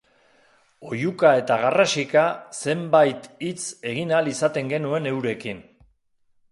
Oihuka 0.91 1.33
eta 1.41 1.57
garrasika 1.65 2.23
zenbait 2.63 3.29
hitz 3.49 3.61
egin 3.93 4.15
ahal 4.19 4.35
izaten 4.35 4.75
genuen 4.75 5.11
eurekin. 5.13 5.63